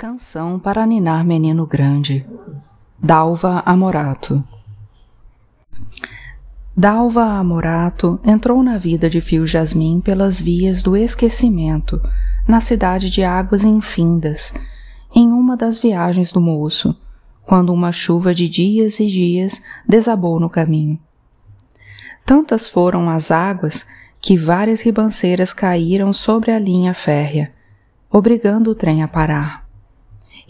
[0.00, 2.26] Canção para ninar menino grande.
[2.98, 4.42] Dalva Amorato.
[6.74, 12.00] Dalva Amorato entrou na vida de Fio Jasmim pelas vias do esquecimento,
[12.48, 14.54] na cidade de Águas Infindas,
[15.14, 16.98] em uma das viagens do moço,
[17.44, 20.98] quando uma chuva de dias e dias desabou no caminho.
[22.24, 23.86] Tantas foram as águas
[24.18, 27.52] que várias ribanceiras caíram sobre a linha férrea,
[28.10, 29.68] obrigando o trem a parar.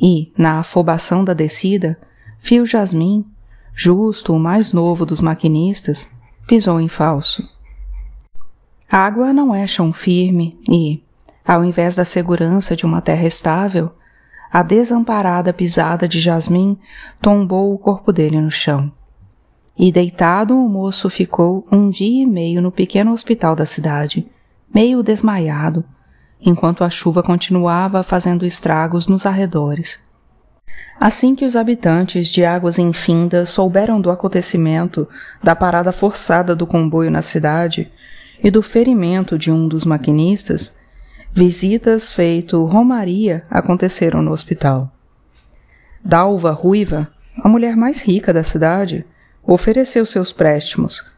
[0.00, 1.98] E, na afobação da descida,
[2.38, 3.24] Fio Jasmin,
[3.74, 6.10] justo o mais novo dos maquinistas,
[6.46, 7.46] pisou em falso.
[8.90, 11.02] Água não é chão firme e,
[11.46, 13.90] ao invés da segurança de uma terra estável,
[14.52, 16.76] a desamparada pisada de Jasmin
[17.20, 18.90] tombou o corpo dele no chão.
[19.78, 24.24] E deitado, o moço ficou um dia e meio no pequeno hospital da cidade,
[24.74, 25.84] meio desmaiado,
[26.42, 30.10] enquanto a chuva continuava fazendo estragos nos arredores.
[30.98, 35.08] Assim que os habitantes de Águas Infindas souberam do acontecimento
[35.42, 37.90] da parada forçada do comboio na cidade
[38.42, 40.76] e do ferimento de um dos maquinistas,
[41.32, 44.92] visitas feito romaria aconteceram no hospital.
[46.04, 47.08] Dalva Ruiva,
[47.42, 49.06] a mulher mais rica da cidade,
[49.42, 51.12] ofereceu seus préstimos,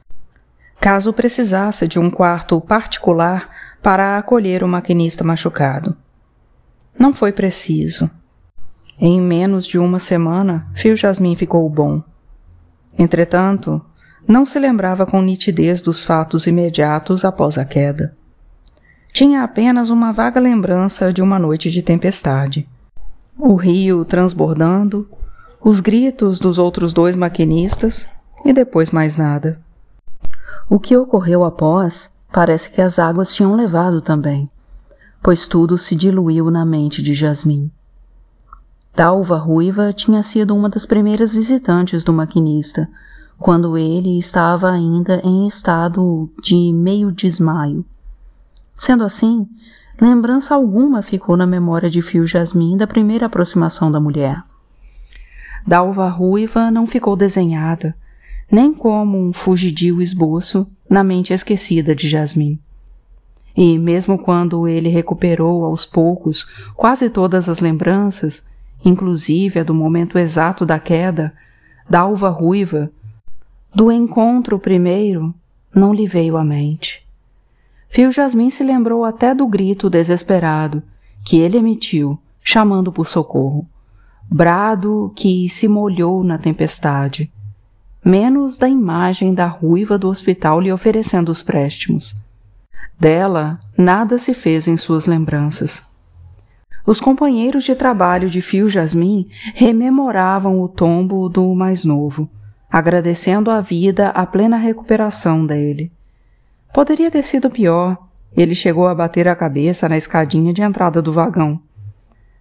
[0.81, 3.51] caso precisasse de um quarto particular
[3.83, 5.97] para acolher o maquinista machucado.
[6.97, 8.09] Não foi preciso.
[8.99, 12.01] Em menos de uma semana, Fio Jasmin ficou bom.
[12.97, 13.85] Entretanto,
[14.29, 18.17] não se lembrava com nitidez dos fatos imediatos após a queda.
[19.13, 22.69] Tinha apenas uma vaga lembrança de uma noite de tempestade.
[23.37, 25.09] O rio transbordando,
[25.61, 28.09] os gritos dos outros dois maquinistas
[28.45, 29.61] e depois mais nada.
[30.71, 34.51] O que ocorreu após Parece que as águas tinham levado também,
[35.23, 37.71] pois tudo se diluiu na mente de Jasmin.
[38.97, 42.89] Dalva Ruiva tinha sido uma das primeiras visitantes do maquinista,
[43.39, 47.85] quando ele estava ainda em estado de meio desmaio.
[48.75, 49.47] Sendo assim,
[50.01, 54.43] lembrança alguma ficou na memória de Fio Jasmin da primeira aproximação da mulher.
[55.67, 57.95] Dalva Ruiva não ficou desenhada,
[58.51, 62.61] nem como um fugidio esboço na mente esquecida de Jasmine.
[63.57, 66.45] E mesmo quando ele recuperou aos poucos
[66.75, 68.47] quase todas as lembranças,
[68.85, 71.33] inclusive a do momento exato da queda,
[71.89, 72.91] da alva ruiva,
[73.75, 75.35] do encontro primeiro,
[75.75, 77.09] não lhe veio à mente.
[77.89, 80.83] Fio Jasmin se lembrou até do grito desesperado
[81.25, 83.67] que ele emitiu, chamando por socorro.
[84.31, 87.33] Brado que se molhou na tempestade
[88.05, 92.25] menos da imagem da ruiva do hospital lhe oferecendo os préstimos.
[92.99, 95.85] Dela, nada se fez em suas lembranças.
[96.85, 102.29] Os companheiros de trabalho de Fio Jasmin rememoravam o tombo do mais novo,
[102.71, 105.93] agradecendo à vida a plena recuperação dele.
[106.75, 107.97] Poderia ter sido pior.
[108.37, 111.61] Ele chegou a bater a cabeça na escadinha de entrada do vagão.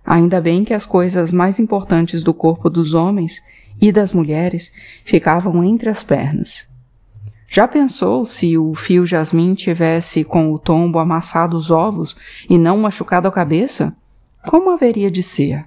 [0.06, 3.42] Ainda bem que as coisas mais importantes do corpo dos homens
[3.80, 4.72] e das mulheres
[5.06, 6.70] ficavam entre as pernas.
[7.48, 12.16] Já pensou se o fio Jasmin tivesse com o tombo amassado os ovos
[12.50, 13.96] e não machucado a cabeça?
[14.48, 15.66] Como haveria de ser?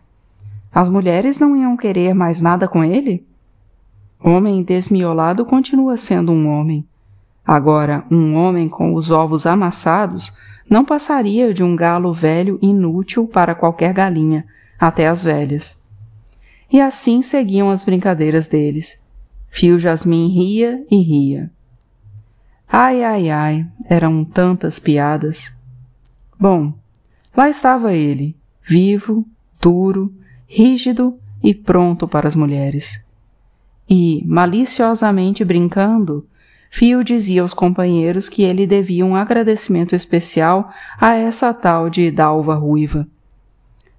[0.73, 3.25] As mulheres não iam querer mais nada com ele?
[4.19, 6.89] Homem desmiolado continua sendo um homem.
[7.47, 10.33] Agora, um homem com os ovos amassados
[10.69, 14.45] não passaria de um galo velho inútil para qualquer galinha,
[14.79, 15.83] até as velhas.
[16.73, 19.05] E assim seguiam as brincadeiras deles.
[19.49, 21.51] Fio Jasmin ria e ria.
[22.67, 25.57] Ai, ai, ai, eram tantas piadas.
[26.39, 26.75] Bom,
[27.37, 29.25] lá estava ele, vivo,
[29.61, 30.13] duro,
[30.47, 33.07] rígido e pronto para as mulheres.
[33.89, 36.27] E, maliciosamente brincando,
[36.75, 42.57] Fio dizia aos companheiros que ele devia um agradecimento especial a essa tal de Dalva
[42.57, 43.07] Ruiva.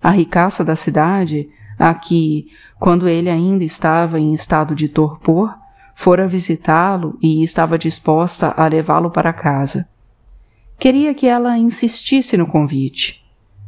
[0.03, 1.47] A ricaça da cidade,
[1.79, 5.57] a que, quando ele ainda estava em estado de torpor,
[5.95, 9.87] fora visitá-lo e estava disposta a levá-lo para casa.
[10.77, 13.23] Queria que ela insistisse no convite.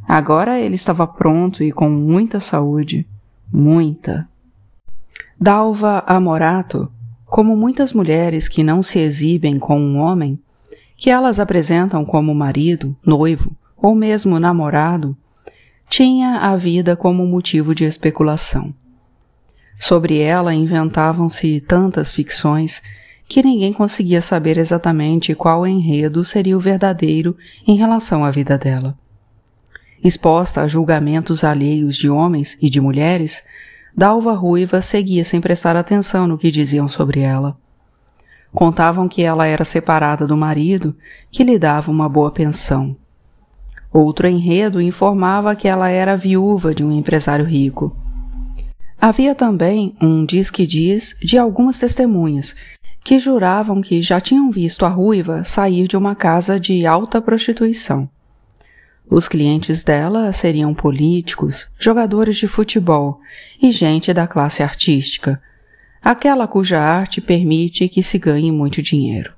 [0.05, 3.07] Agora ele estava pronto e com muita saúde.
[3.49, 4.27] Muita.
[5.39, 6.91] Dalva Amorato
[7.27, 10.39] como muitas mulheres que não se exibem com um homem,
[10.95, 15.15] que elas apresentam como marido, noivo ou mesmo namorado,
[15.89, 18.73] tinha a vida como motivo de especulação.
[19.77, 22.81] Sobre ela inventavam-se tantas ficções
[23.27, 27.37] que ninguém conseguia saber exatamente qual enredo seria o verdadeiro
[27.67, 28.97] em relação à vida dela.
[30.03, 33.43] Exposta a julgamentos alheios de homens e de mulheres,
[33.97, 37.57] Dalva Ruiva seguia sem prestar atenção no que diziam sobre ela.
[38.53, 40.95] Contavam que ela era separada do marido,
[41.31, 42.95] que lhe dava uma boa pensão.
[43.91, 47.91] Outro enredo informava que ela era viúva de um empresário rico.
[49.01, 52.55] Havia também um diz que diz de algumas testemunhas
[53.03, 58.07] que juravam que já tinham visto a ruiva sair de uma casa de alta prostituição.
[59.09, 63.19] Os clientes dela seriam políticos, jogadores de futebol
[63.61, 65.41] e gente da classe artística,
[66.03, 69.33] aquela cuja arte permite que se ganhe muito dinheiro.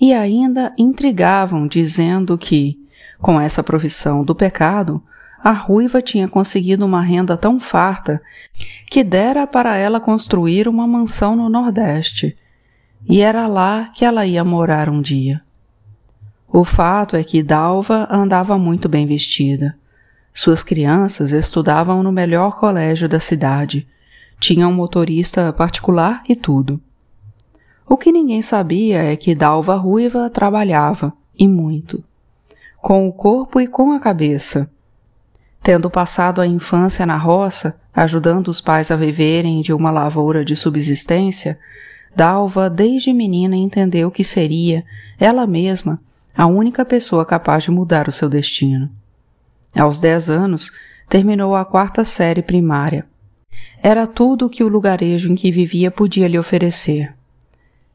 [0.00, 2.76] E ainda intrigavam dizendo que,
[3.20, 5.00] com essa profissão do pecado,
[5.42, 8.20] a ruiva tinha conseguido uma renda tão farta
[8.88, 12.36] que dera para ela construir uma mansão no Nordeste
[13.08, 15.42] e era lá que ela ia morar um dia.
[16.54, 19.74] O fato é que Dalva andava muito bem vestida.
[20.34, 23.88] Suas crianças estudavam no melhor colégio da cidade,
[24.38, 26.78] tinham um motorista particular e tudo.
[27.88, 32.04] O que ninguém sabia é que Dalva Ruiva trabalhava, e muito.
[32.82, 34.70] Com o corpo e com a cabeça.
[35.62, 40.54] Tendo passado a infância na roça, ajudando os pais a viverem de uma lavoura de
[40.54, 41.58] subsistência,
[42.14, 44.84] Dalva, desde menina, entendeu que seria,
[45.18, 45.98] ela mesma,
[46.36, 48.90] a única pessoa capaz de mudar o seu destino.
[49.74, 50.70] Aos dez anos,
[51.08, 53.06] terminou a quarta série primária.
[53.82, 57.14] Era tudo o que o lugarejo em que vivia podia lhe oferecer.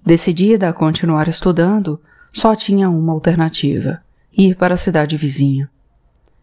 [0.05, 1.99] Decidida a continuar estudando,
[2.31, 4.01] só tinha uma alternativa:
[4.31, 5.69] ir para a cidade vizinha.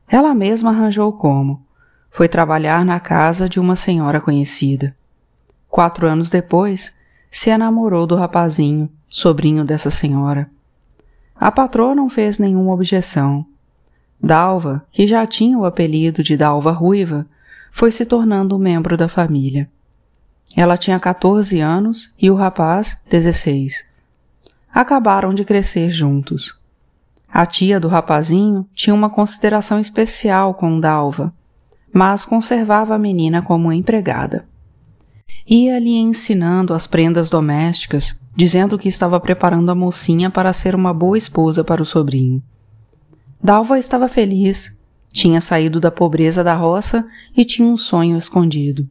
[0.08, 1.64] Ela mesma arranjou como.
[2.10, 4.94] Foi trabalhar na casa de uma senhora conhecida.
[5.68, 6.96] Quatro anos depois,
[7.30, 10.48] se enamorou do rapazinho, sobrinho dessa senhora.
[11.34, 13.44] A patroa não fez nenhuma objeção.
[14.22, 17.26] Dalva, que já tinha o apelido de Dalva Ruiva,
[17.70, 19.68] foi se tornando um membro da família.
[20.56, 23.86] Ela tinha 14 anos e o rapaz 16.
[24.72, 26.58] Acabaram de crescer juntos.
[27.28, 31.34] A tia do rapazinho tinha uma consideração especial com Dalva,
[31.92, 34.46] mas conservava a menina como empregada.
[35.46, 41.18] Ia-lhe ensinando as prendas domésticas, dizendo que estava preparando a mocinha para ser uma boa
[41.18, 42.42] esposa para o sobrinho.
[43.42, 44.80] Dalva estava feliz,
[45.12, 47.06] tinha saído da pobreza da roça
[47.36, 48.88] e tinha um sonho escondido.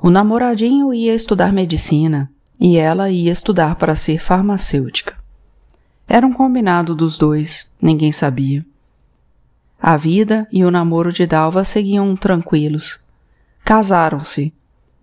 [0.00, 5.16] O namoradinho ia estudar medicina e ela ia estudar para ser farmacêutica.
[6.08, 8.66] Era um combinado dos dois, ninguém sabia.
[9.80, 13.02] A vida e o namoro de Dalva seguiam tranquilos.
[13.64, 14.52] Casaram-se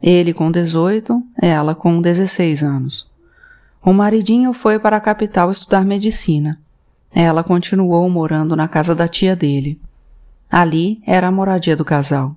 [0.02, 3.10] ele com 18, ela com 16 anos.
[3.84, 6.60] O maridinho foi para a capital estudar medicina.
[7.14, 9.80] Ela continuou morando na casa da tia dele.
[10.50, 12.36] Ali era a moradia do casal.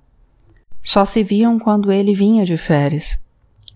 [0.82, 3.24] Só se viam quando ele vinha de férias.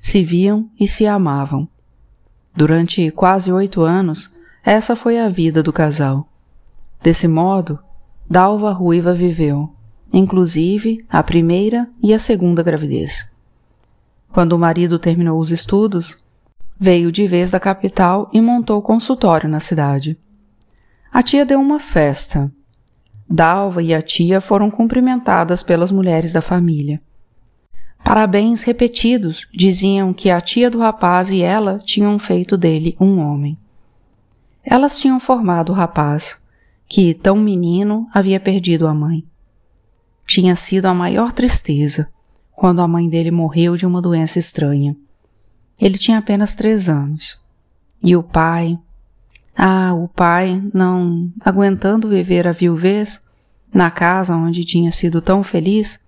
[0.01, 1.69] Se viam e se amavam.
[2.55, 4.35] Durante quase oito anos,
[4.65, 6.29] essa foi a vida do casal.
[7.03, 7.79] Desse modo,
[8.29, 9.73] Dalva Ruiva viveu,
[10.13, 13.36] inclusive a primeira e a segunda gravidez.
[14.37, 16.23] Quando o marido terminou os estudos,
[16.79, 20.15] veio de vez da capital e montou consultório na cidade.
[21.11, 22.53] A tia deu uma festa.
[23.27, 27.01] Dalva e a tia foram cumprimentadas pelas mulheres da família.
[28.05, 33.57] Parabéns repetidos diziam que a tia do rapaz e ela tinham feito dele um homem.
[34.63, 36.43] Elas tinham formado o rapaz,
[36.87, 39.25] que, tão menino, havia perdido a mãe.
[40.27, 42.15] Tinha sido a maior tristeza
[42.57, 44.97] quando a mãe dele morreu de uma doença estranha.
[45.79, 47.39] Ele tinha apenas três anos.
[48.03, 48.79] E o pai.
[49.55, 53.27] Ah, o pai, não aguentando viver a viuvez,
[53.73, 56.07] na casa onde tinha sido tão feliz,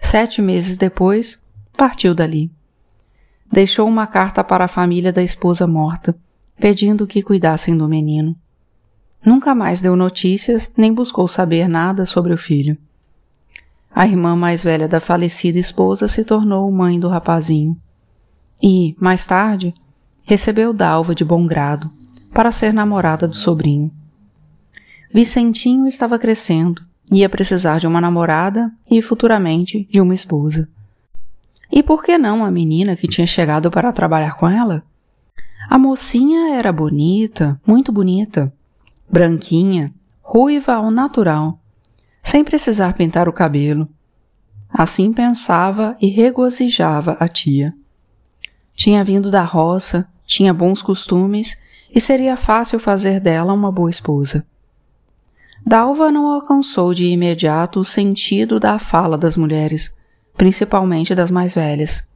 [0.00, 1.42] sete meses depois,
[1.76, 2.50] partiu dali.
[3.50, 6.16] Deixou uma carta para a família da esposa morta,
[6.60, 8.36] pedindo que cuidassem do menino.
[9.24, 12.76] Nunca mais deu notícias nem buscou saber nada sobre o filho.
[13.94, 17.76] A irmã mais velha da falecida esposa se tornou mãe do rapazinho.
[18.62, 19.74] E, mais tarde,
[20.24, 21.90] recebeu Dalva de bom grado
[22.32, 23.90] para ser namorada do sobrinho.
[25.12, 30.68] Vicentinho estava crescendo, ia precisar de uma namorada e futuramente de uma esposa.
[31.72, 34.82] E por que não a menina que tinha chegado para trabalhar com ela?
[35.68, 38.52] A mocinha era bonita, muito bonita,
[39.10, 39.92] branquinha,
[40.22, 41.58] ruiva ao natural,
[42.28, 43.88] sem precisar pintar o cabelo.
[44.68, 47.72] Assim pensava e regozijava a tia.
[48.74, 51.56] Tinha vindo da roça, tinha bons costumes
[51.90, 54.46] e seria fácil fazer dela uma boa esposa.
[55.66, 59.96] Dalva não alcançou de imediato o sentido da fala das mulheres,
[60.36, 62.10] principalmente das mais velhas.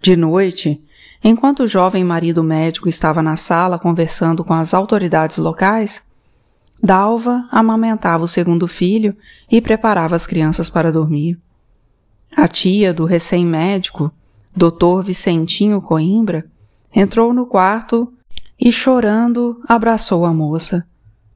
[0.00, 0.80] De noite,
[1.24, 6.13] enquanto o jovem marido médico estava na sala conversando com as autoridades locais,
[6.84, 9.16] Dalva amamentava o segundo filho
[9.50, 11.40] e preparava as crianças para dormir.
[12.36, 14.12] A tia do recém-médico,
[14.54, 15.00] Dr.
[15.02, 16.44] Vicentinho Coimbra,
[16.94, 18.12] entrou no quarto
[18.60, 20.86] e, chorando, abraçou a moça,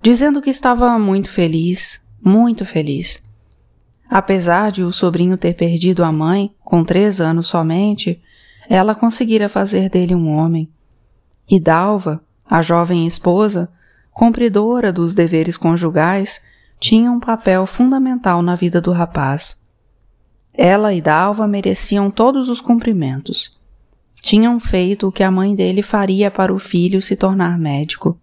[0.03, 3.25] dizendo que estava muito feliz, muito feliz.
[4.07, 8.21] Apesar de o sobrinho ter perdido a mãe, com três anos somente,
[8.69, 10.69] ela conseguira fazer dele um homem.
[11.51, 13.73] E Dalva, a jovem esposa,
[14.19, 16.43] cumpridora dos deveres conjugais,
[16.81, 19.65] tinha um papel fundamental na vida do rapaz.
[20.53, 23.57] Ela e Dalva mereciam todos os cumprimentos.
[24.21, 28.19] Tinham feito o que a mãe dele faria para o filho se tornar médico.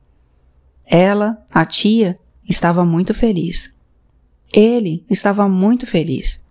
[0.86, 3.80] Ela, a tia, estava muito feliz.
[4.52, 6.46] Ele estava muito feliz.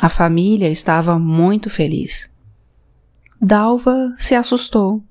[0.00, 2.32] A família estava muito feliz.
[3.42, 5.02] Dalva se assustou.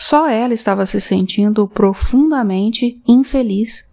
[0.00, 3.92] Só ela estava se sentindo profundamente infeliz.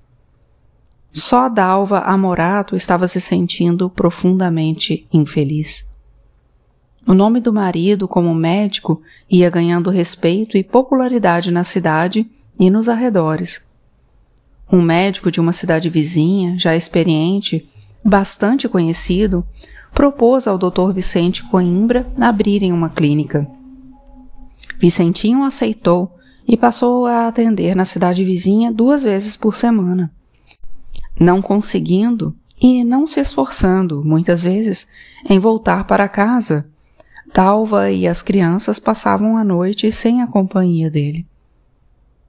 [1.11, 5.91] Só Dalva Amorato estava se sentindo profundamente infeliz.
[7.05, 12.25] O nome do marido como médico ia ganhando respeito e popularidade na cidade
[12.57, 13.69] e nos arredores.
[14.71, 17.69] Um médico de uma cidade vizinha, já experiente,
[18.01, 19.45] bastante conhecido,
[19.93, 20.93] propôs ao Dr.
[20.93, 23.56] Vicente Coimbra abrirem uma clínica.
[24.79, 26.15] Vicentinho aceitou
[26.47, 30.11] e passou a atender na cidade vizinha duas vezes por semana
[31.19, 34.87] não conseguindo e não se esforçando, muitas vezes,
[35.29, 36.67] em voltar para casa.
[37.33, 41.27] Dalva e as crianças passavam a noite sem a companhia dele.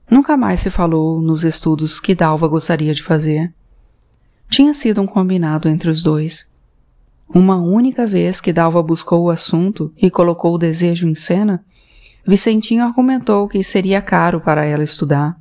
[0.09, 3.53] Nunca mais se falou nos estudos que Dalva gostaria de fazer.
[4.49, 6.51] Tinha sido um combinado entre os dois.
[7.33, 11.63] Uma única vez que Dalva buscou o assunto e colocou o desejo em cena,
[12.25, 15.39] Vicentinho argumentou que seria caro para ela estudar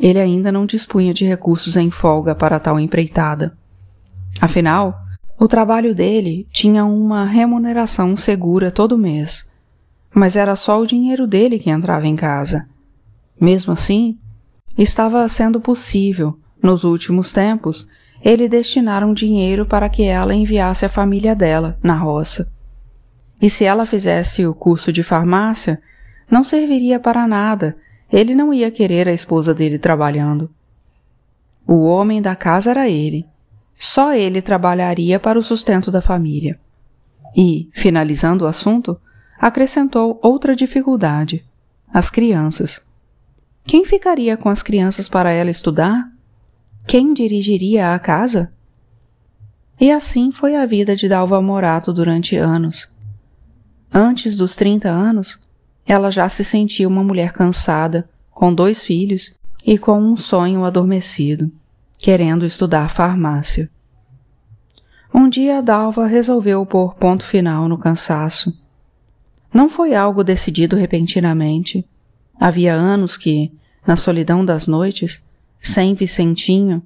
[0.00, 3.56] ele ainda não dispunha de recursos em folga para tal empreitada.
[4.40, 4.98] Afinal,
[5.38, 9.50] o trabalho dele tinha uma remuneração segura todo mês,
[10.14, 12.66] mas era só o dinheiro dele que entrava em casa.
[13.38, 14.18] Mesmo assim,
[14.76, 17.86] estava sendo possível, nos últimos tempos,
[18.22, 22.50] ele destinar um dinheiro para que ela enviasse a família dela na roça.
[23.40, 25.80] E se ela fizesse o curso de farmácia,
[26.30, 27.76] não serviria para nada
[28.12, 30.50] ele não ia querer a esposa dele trabalhando.
[31.66, 33.26] O homem da casa era ele.
[33.76, 36.58] Só ele trabalharia para o sustento da família.
[37.36, 39.00] E, finalizando o assunto,
[39.38, 41.44] acrescentou outra dificuldade:
[41.92, 42.90] as crianças.
[43.64, 46.10] Quem ficaria com as crianças para ela estudar?
[46.86, 48.52] Quem dirigiria a casa?
[49.80, 52.98] E assim foi a vida de Dalva Morato durante anos.
[53.92, 55.40] Antes dos 30 anos,
[55.86, 59.34] ela já se sentia uma mulher cansada, com dois filhos
[59.66, 61.50] e com um sonho adormecido,
[61.98, 63.68] querendo estudar farmácia.
[65.12, 68.56] Um dia Dalva resolveu pôr ponto final no cansaço.
[69.52, 71.84] Não foi algo decidido repentinamente.
[72.38, 73.52] Havia anos que,
[73.84, 75.28] na solidão das noites,
[75.60, 76.80] sem Vicentinho,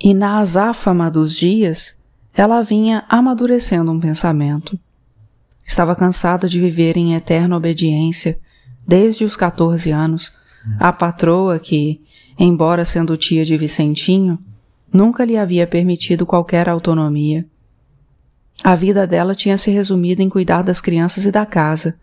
[0.00, 1.96] e na azáfama dos dias,
[2.32, 4.78] ela vinha amadurecendo um pensamento.
[5.66, 8.38] Estava cansada de viver em eterna obediência,
[8.86, 10.32] desde os 14 anos,
[10.78, 12.00] à patroa que,
[12.38, 14.38] embora sendo tia de Vicentinho,
[14.92, 17.44] nunca lhe havia permitido qualquer autonomia.
[18.62, 21.96] A vida dela tinha se resumido em cuidar das crianças e da casa,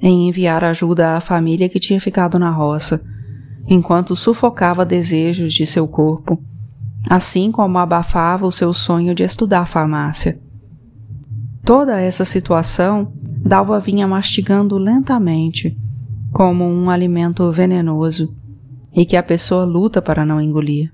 [0.00, 3.04] em enviar ajuda à família que tinha ficado na roça,
[3.68, 6.42] enquanto sufocava desejos de seu corpo,
[7.08, 10.40] assim como abafava o seu sonho de estudar farmácia.
[11.64, 15.76] Toda essa situação Dalva vinha mastigando lentamente,
[16.32, 18.34] como um alimento venenoso
[18.94, 20.92] e que a pessoa luta para não engolir.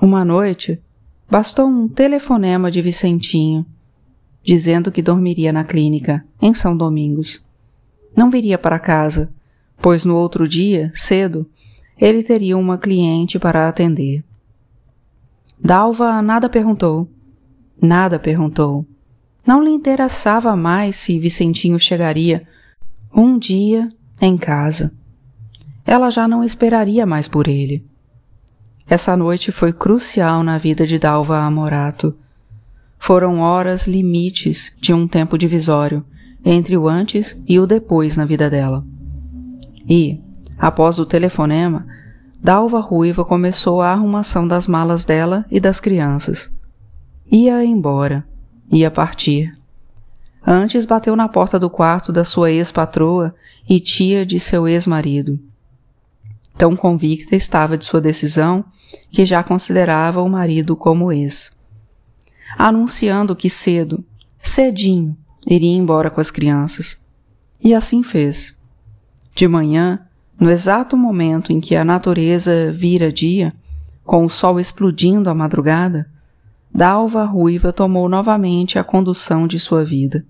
[0.00, 0.80] Uma noite,
[1.30, 3.64] bastou um telefonema de Vicentinho,
[4.42, 7.44] dizendo que dormiria na clínica, em São Domingos.
[8.16, 9.32] Não viria para casa,
[9.78, 11.48] pois no outro dia, cedo,
[11.98, 14.24] ele teria uma cliente para atender.
[15.62, 17.08] Dalva nada perguntou.
[17.80, 18.86] Nada perguntou.
[19.46, 22.46] Não lhe interessava mais se Vicentinho chegaria
[23.14, 24.92] um dia em casa.
[25.84, 27.86] Ela já não esperaria mais por ele.
[28.88, 32.16] Essa noite foi crucial na vida de Dalva Amorato.
[32.98, 36.04] Foram horas limites de um tempo divisório
[36.44, 38.84] entre o antes e o depois na vida dela.
[39.88, 40.20] E,
[40.58, 41.86] após o telefonema,
[42.42, 46.52] Dalva Ruiva começou a arrumação das malas dela e das crianças.
[47.30, 48.26] Ia embora,
[48.70, 49.56] ia partir.
[50.46, 53.34] Antes bateu na porta do quarto da sua ex-patroa
[53.68, 55.40] e tia de seu ex-marido.
[56.56, 58.64] Tão convicta estava de sua decisão
[59.10, 61.60] que já considerava o marido como ex.
[62.56, 64.04] Anunciando que cedo,
[64.40, 65.16] cedinho,
[65.46, 67.04] iria embora com as crianças.
[67.60, 68.60] E assim fez.
[69.34, 70.00] De manhã,
[70.38, 73.52] no exato momento em que a natureza vira dia,
[74.04, 76.08] com o sol explodindo à madrugada,
[76.76, 80.26] Dalva Ruiva tomou novamente a condução de sua vida.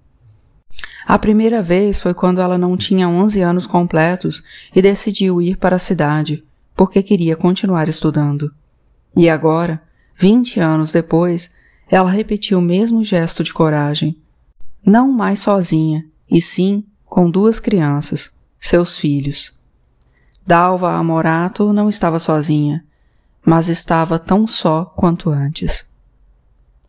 [1.07, 4.43] A primeira vez foi quando ela não tinha onze anos completos
[4.77, 6.45] e decidiu ir para a cidade,
[6.77, 8.53] porque queria continuar estudando.
[9.17, 9.83] E agora,
[10.19, 11.51] vinte anos depois,
[11.89, 14.15] ela repetiu o mesmo gesto de coragem.
[14.85, 19.59] Não mais sozinha, e sim com duas crianças, seus filhos.
[20.47, 22.85] Dalva Amorato não estava sozinha,
[23.43, 25.94] mas estava tão só quanto antes.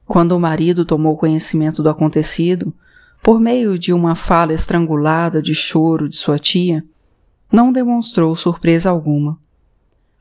[0.06, 2.74] Quando o marido tomou conhecimento do acontecido,
[3.24, 6.86] por meio de uma fala estrangulada de choro de sua tia,
[7.52, 9.40] não demonstrou surpresa alguma.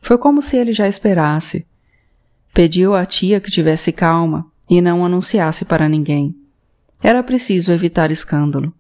[0.00, 1.67] Foi como se ele já esperasse.
[2.53, 6.37] Pediu à tia que tivesse calma e não anunciasse para ninguém.
[7.03, 8.73] Era preciso evitar escândalo.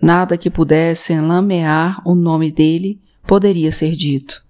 [0.00, 4.44] Nada que pudesse lamear o nome dele poderia ser dito.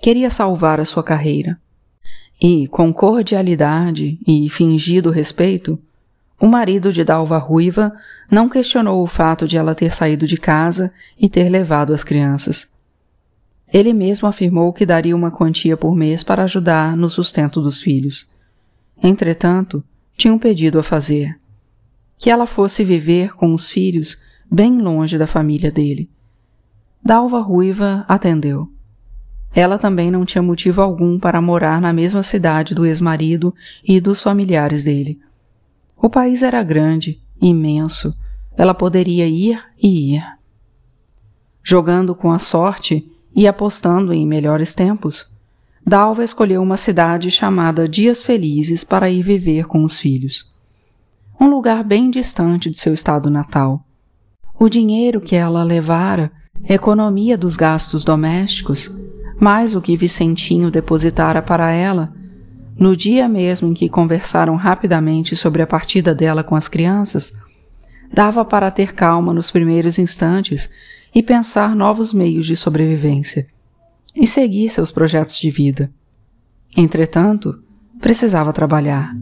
[0.00, 1.60] Queria salvar a sua carreira.
[2.42, 5.78] E, com cordialidade e fingido respeito,
[6.40, 7.96] o marido de Dalva Ruiva
[8.28, 12.72] não questionou o fato de ela ter saído de casa e ter levado as crianças.
[13.72, 18.32] Ele mesmo afirmou que daria uma quantia por mês para ajudar no sustento dos filhos.
[19.00, 19.84] Entretanto,
[20.16, 21.38] tinha um pedido a fazer:
[22.18, 24.20] que ela fosse viver com os filhos
[24.50, 26.10] bem longe da família dele.
[27.04, 28.71] Dalva Ruiva atendeu.
[29.54, 33.54] Ela também não tinha motivo algum para morar na mesma cidade do ex-marido
[33.84, 35.20] e dos familiares dele.
[35.96, 38.16] O país era grande, imenso.
[38.56, 40.24] Ela poderia ir e ir.
[41.62, 45.30] Jogando com a sorte e apostando em melhores tempos,
[45.84, 50.50] Dalva escolheu uma cidade chamada Dias Felizes para ir viver com os filhos.
[51.40, 53.84] Um lugar bem distante de seu estado natal.
[54.58, 56.30] O dinheiro que ela levara,
[56.68, 58.94] economia dos gastos domésticos,
[59.42, 62.14] mais o que Vicentinho depositara para ela,
[62.78, 67.32] no dia mesmo em que conversaram rapidamente sobre a partida dela com as crianças,
[68.14, 70.70] dava para ter calma nos primeiros instantes
[71.12, 73.48] e pensar novos meios de sobrevivência
[74.14, 75.92] e seguir seus projetos de vida.
[76.76, 77.60] Entretanto,
[78.00, 79.12] precisava trabalhar.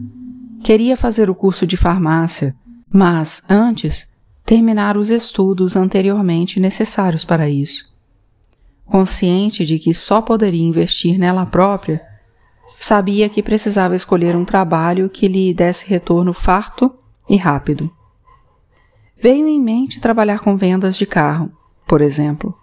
[0.63, 2.55] Queria fazer o curso de farmácia,
[2.93, 4.13] mas, antes,
[4.45, 7.90] terminar os estudos anteriormente necessários para isso.
[8.91, 12.01] Consciente de que só poderia investir nela própria,
[12.77, 16.93] sabia que precisava escolher um trabalho que lhe desse retorno farto
[17.29, 17.89] e rápido.
[19.17, 21.49] Veio em mente trabalhar com vendas de carro,
[21.87, 22.53] por exemplo.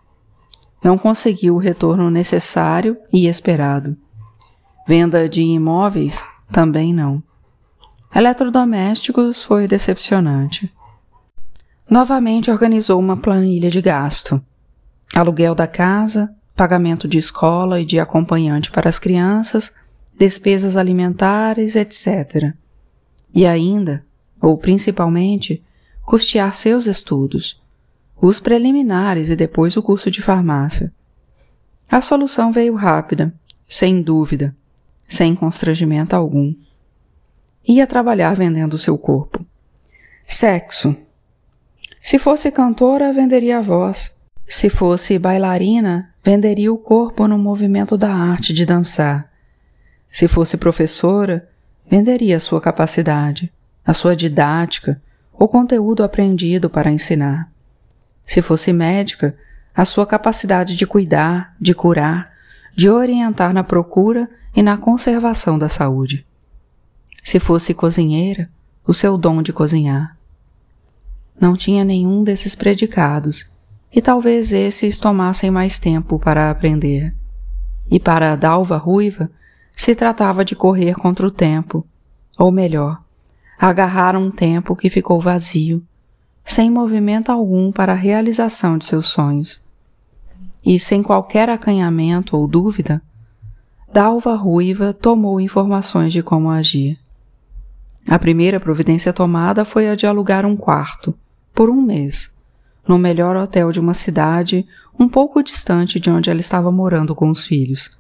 [0.85, 3.97] Não conseguiu o retorno necessário e esperado.
[4.87, 7.23] Venda de imóveis também não.
[8.15, 10.71] Eletrodomésticos foi decepcionante.
[11.89, 14.45] Novamente organizou uma planilha de gasto.
[15.15, 19.73] Aluguel da casa, pagamento de escola e de acompanhante para as crianças,
[20.19, 22.53] despesas alimentares, etc.
[23.35, 24.05] E ainda,
[24.41, 25.63] ou principalmente,
[26.05, 27.63] custear seus estudos,
[28.21, 30.93] os preliminares e depois o curso de farmácia.
[31.89, 33.33] A solução veio rápida,
[33.65, 34.55] sem dúvida,
[35.07, 36.55] sem constrangimento algum.
[37.67, 39.45] Ia trabalhar vendendo seu corpo.
[40.27, 40.97] Sexo.
[42.01, 44.18] Se fosse cantora, venderia a voz.
[44.49, 49.31] Se fosse bailarina, venderia o corpo no movimento da arte de dançar.
[50.11, 51.47] Se fosse professora,
[51.89, 53.53] venderia a sua capacidade,
[53.85, 55.01] a sua didática,
[55.35, 57.53] o conteúdo aprendido para ensinar.
[58.27, 59.37] Se fosse médica,
[59.75, 62.33] a sua capacidade de cuidar, de curar,
[62.75, 66.27] de orientar na procura e na conservação da saúde.
[67.23, 68.49] Se fosse cozinheira,
[68.87, 70.17] o seu dom de cozinhar.
[71.39, 73.58] Não tinha nenhum desses predicados,
[73.93, 77.15] e talvez esses tomassem mais tempo para aprender.
[77.91, 79.31] E para a Dalva Ruiva,
[79.73, 81.87] se tratava de correr contra o tempo,
[82.39, 83.03] ou melhor,
[83.59, 85.83] agarrar um tempo que ficou vazio,
[86.45, 89.61] sem movimento algum para a realização de seus sonhos.
[90.65, 93.03] E sem qualquer acanhamento ou dúvida,
[93.93, 96.99] Dalva Ruiva tomou informações de como agir.
[98.07, 101.15] A primeira providência tomada foi a de alugar um quarto,
[101.55, 102.38] por um mês,
[102.89, 104.67] no melhor hotel de uma cidade
[104.99, 107.99] um pouco distante de onde ela estava morando com os filhos.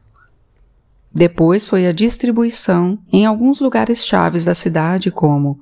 [1.15, 5.61] Depois foi a distribuição em alguns lugares chaves da cidade, como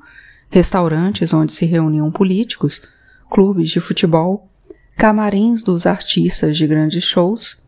[0.48, 2.82] restaurantes onde se reuniam políticos,
[3.30, 4.48] clubes de futebol,
[4.96, 7.62] camarins dos artistas de grandes shows.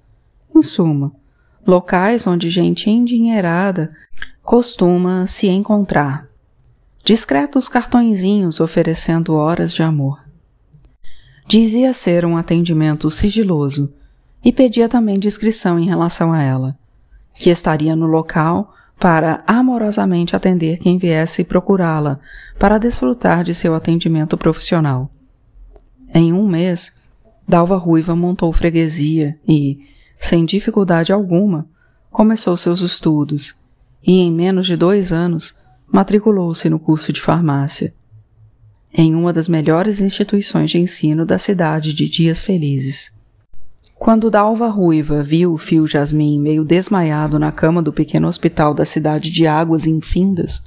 [0.54, 1.12] Em suma,
[1.66, 3.94] locais onde gente endinheirada
[4.42, 6.26] costuma se encontrar.
[7.04, 10.27] Discretos cartõezinhos oferecendo horas de amor.
[11.48, 13.94] Dizia ser um atendimento sigiloso
[14.44, 16.78] e pedia também discrição em relação a ela,
[17.32, 22.20] que estaria no local para amorosamente atender quem viesse procurá-la
[22.58, 25.10] para desfrutar de seu atendimento profissional.
[26.12, 26.92] Em um mês,
[27.48, 29.80] Dalva Ruiva montou freguesia e,
[30.18, 31.66] sem dificuldade alguma,
[32.10, 33.58] começou seus estudos
[34.06, 35.58] e, em menos de dois anos,
[35.90, 37.94] matriculou-se no curso de farmácia,
[38.92, 43.18] em uma das melhores instituições de ensino da cidade de Dias Felizes.
[43.98, 48.86] Quando Dalva Ruiva viu o fio Jasmim meio desmaiado na cama do pequeno hospital da
[48.86, 50.62] cidade de Águas Infindas,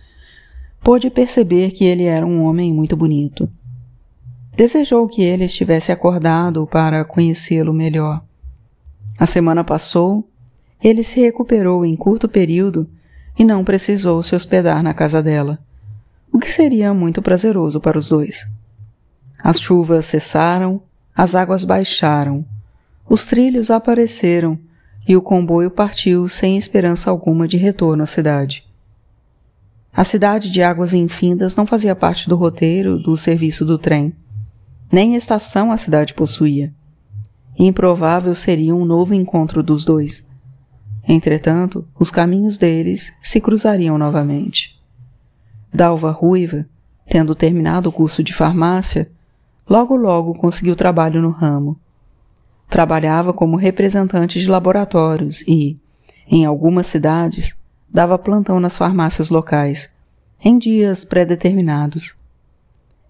[0.83, 3.49] pôde perceber que ele era um homem muito bonito.
[4.55, 8.21] Desejou que ele estivesse acordado para conhecê-lo melhor.
[9.17, 10.27] A semana passou,
[10.83, 12.89] ele se recuperou em curto período
[13.37, 15.57] e não precisou se hospedar na casa dela,
[16.31, 18.49] o que seria muito prazeroso para os dois.
[19.43, 20.81] As chuvas cessaram,
[21.15, 22.45] as águas baixaram,
[23.09, 24.57] os trilhos apareceram
[25.07, 28.65] e o comboio partiu sem esperança alguma de retorno à cidade.
[29.93, 34.15] A cidade de Águas Infindas não fazia parte do roteiro do serviço do trem.
[34.89, 36.73] Nem estação a cidade possuía.
[37.59, 40.25] Improvável seria um novo encontro dos dois.
[41.05, 44.80] Entretanto, os caminhos deles se cruzariam novamente.
[45.73, 46.65] Dalva Ruiva,
[47.07, 49.11] tendo terminado o curso de farmácia,
[49.69, 51.79] logo logo conseguiu trabalho no ramo
[52.71, 55.77] Trabalhava como representante de laboratórios e,
[56.25, 59.93] em algumas cidades, dava plantão nas farmácias locais,
[60.41, 62.15] em dias pré-determinados.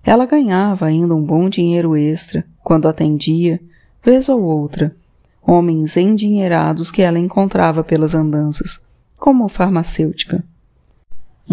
[0.04, 3.62] Ela ganhava ainda um bom dinheiro extra quando atendia,
[4.04, 4.96] vez ou outra,
[5.44, 10.44] homens endinheirados que ela encontrava pelas andanças, como farmacêutica.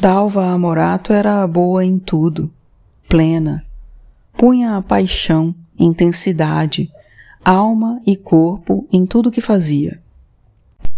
[0.01, 2.49] Dalva Amorato era boa em tudo,
[3.09, 3.65] plena,
[4.37, 6.89] punha paixão, intensidade,
[7.45, 10.01] alma e corpo em tudo que fazia.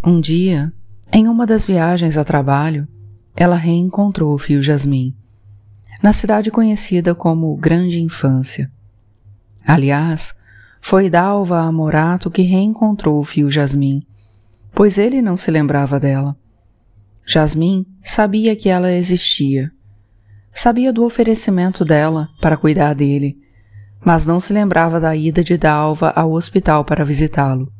[0.04, 0.70] Um dia,
[1.10, 2.86] em uma das viagens a trabalho,
[3.34, 5.14] ela reencontrou o fio Jasmim,
[6.02, 8.70] na cidade conhecida como Grande Infância.
[9.66, 10.34] Aliás,
[10.78, 14.02] foi Dalva Amorato que reencontrou o fio Jasmim,
[14.74, 16.36] pois ele não se lembrava dela.
[17.24, 19.70] Jasmim sabia que ela existia.
[20.52, 23.40] Sabia do oferecimento dela para cuidar dele
[24.04, 27.70] mas não se lembrava da ida de Dalva ao hospital para visitá-lo.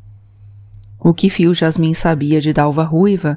[0.98, 3.36] O que Fio Jasmin sabia de Dalva Ruiva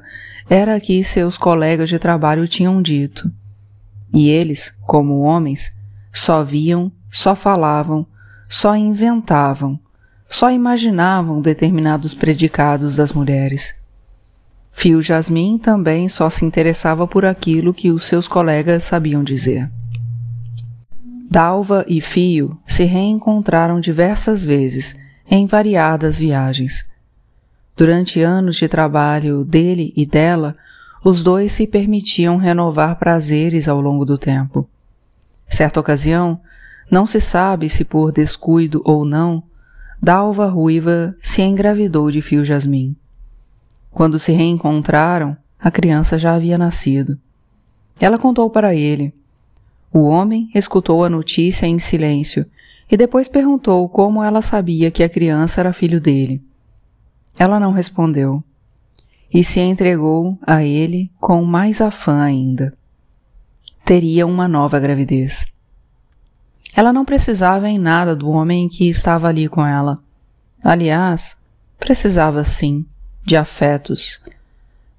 [0.50, 3.32] era que seus colegas de trabalho tinham dito.
[4.14, 5.72] E eles, como homens,
[6.12, 8.06] só viam, só falavam,
[8.50, 9.80] só inventavam,
[10.28, 13.76] só imaginavam determinados predicados das mulheres.
[14.76, 19.72] Fio Jasmin também só se interessava por aquilo que os seus colegas sabiam dizer.
[21.30, 24.98] Dalva e Fio se reencontraram diversas vezes
[25.30, 26.90] em variadas viagens.
[27.78, 30.56] Durante anos de trabalho dele e dela,
[31.04, 34.68] os dois se permitiam renovar prazeres ao longo do tempo.
[35.50, 36.42] Certa ocasião,
[36.90, 39.44] não se sabe se por descuido ou não,
[40.02, 42.96] Dalva Ruiva se engravidou de Fio Jasmim.
[43.94, 47.18] Quando se reencontraram, a criança já havia nascido.
[48.00, 49.14] Ela contou para ele
[49.94, 52.48] o homem escutou a notícia em silêncio
[52.92, 56.44] e depois perguntou como ela sabia que a criança era filho dele.
[57.38, 58.44] Ela não respondeu
[59.32, 62.76] e se entregou a ele com mais afã ainda.
[63.86, 65.46] Teria uma nova gravidez.
[66.76, 70.02] Ela não precisava em nada do homem que estava ali com ela.
[70.64, 71.38] Aliás,
[71.78, 72.84] precisava sim
[73.24, 74.22] de afetos.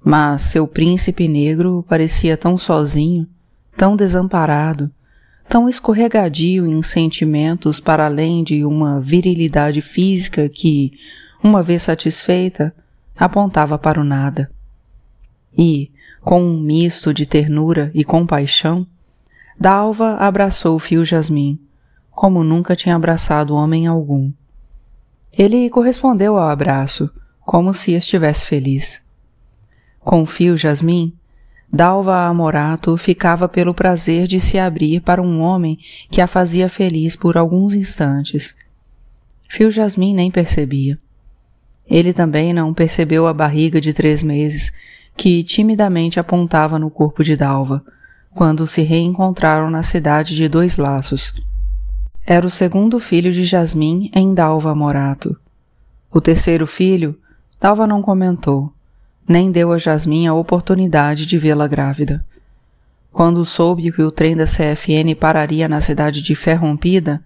[0.03, 3.27] Mas seu príncipe negro parecia tão sozinho
[3.75, 4.89] tão desamparado,
[5.47, 10.91] tão escorregadio em sentimentos para além de uma virilidade física que,
[11.43, 12.73] uma vez satisfeita,
[13.17, 14.49] apontava para o nada.
[15.57, 18.87] E, com um misto de ternura e compaixão,
[19.59, 21.59] Dalva abraçou o fio Jasmim,
[22.11, 24.31] como nunca tinha abraçado homem algum.
[25.37, 27.09] Ele correspondeu ao abraço,
[27.45, 29.03] como se estivesse feliz.
[29.99, 31.13] Com o fio Jasmim,
[31.71, 35.77] Dalva Amorato ficava pelo prazer de se abrir para um homem
[36.09, 38.55] que a fazia feliz por alguns instantes.
[39.49, 40.99] Fio Jasmin nem percebia.
[41.87, 44.71] Ele também não percebeu a barriga de três meses
[45.15, 47.83] que timidamente apontava no corpo de Dalva,
[48.33, 51.33] quando se reencontraram na cidade de Dois Laços.
[52.25, 55.37] Era o segundo filho de Jasmin em Dalva Morato.
[56.11, 57.17] O terceiro filho,
[57.59, 58.71] Dalva não comentou,
[59.27, 62.23] nem deu a Jasmin a oportunidade de vê-la grávida.
[63.11, 67.23] Quando soube que o trem da CFN pararia na cidade de Ferrompida,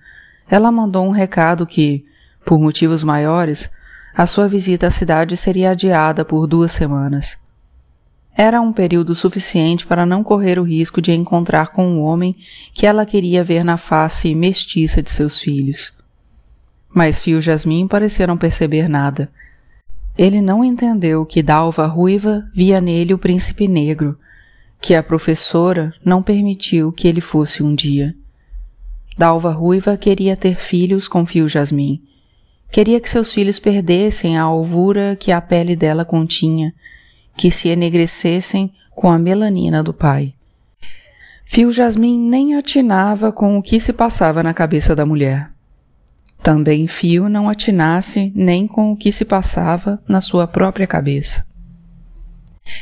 [0.49, 2.05] ela mandou um recado que,
[2.45, 3.71] por motivos maiores,
[4.15, 7.37] a sua visita à cidade seria adiada por duas semanas.
[8.35, 12.35] Era um período suficiente para não correr o risco de encontrar com um homem
[12.73, 15.93] que ela queria ver na face mestiça de seus filhos.
[16.93, 19.29] Mas Fio e Jasmin pareceram perceber nada.
[20.19, 24.19] Ele não entendeu que Dalva Ruiva via nele o príncipe negro,
[24.81, 28.13] que a professora não permitiu que ele fosse um dia.
[29.17, 32.01] Dalva Ruiva queria ter filhos com Fio Jasmin.
[32.69, 36.73] Queria que seus filhos perdessem a alvura que a pele dela continha,
[37.37, 40.33] que se enegrecessem com a melanina do pai.
[41.45, 45.49] Fio Jasmin nem atinava com o que se passava na cabeça da mulher.
[46.41, 51.45] Também Fio não atinasse nem com o que se passava na sua própria cabeça.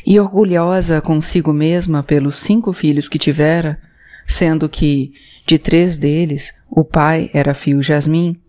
[0.06, 3.80] E orgulhosa consigo mesma pelos cinco filhos que tivera,
[4.26, 5.12] sendo que,
[5.46, 8.40] de três deles, o pai era Fio Jasmin,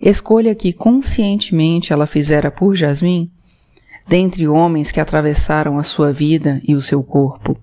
[0.00, 3.30] escolha que conscientemente ela fizera por Jasmin,
[4.06, 7.58] dentre homens que atravessaram a sua vida e o seu corpo.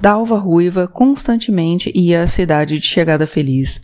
[0.00, 3.80] Dalva Ruiva constantemente ia à cidade de chegada feliz.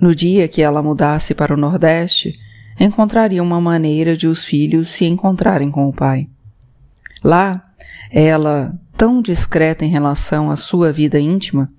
[0.00, 2.38] No dia que ela mudasse para o Nordeste,
[2.78, 6.28] encontraria uma maneira de os filhos se encontrarem com o pai.
[7.22, 7.72] Lá,
[8.10, 11.72] ela, tão discreta em relação à sua vida íntima,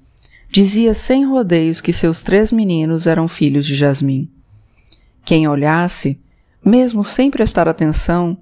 [0.50, 4.30] dizia sem rodeios que seus três meninos eram filhos de Jasmim.
[5.24, 6.22] Quem olhasse,
[6.64, 8.38] mesmo sem prestar atenção,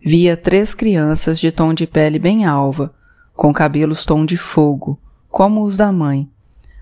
[0.00, 2.94] via três crianças de tom de pele bem alva,
[3.34, 6.30] com cabelos tom de fogo, como os da mãe,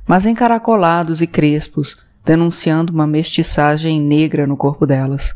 [0.07, 5.35] mas encaracolados e crespos, denunciando uma mestiçagem negra no corpo delas,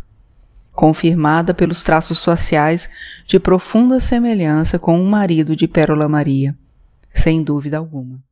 [0.73, 2.89] confirmada pelos traços faciais
[3.27, 6.57] de profunda semelhança com um marido de Pérola Maria,
[7.11, 8.28] sem dúvida alguma.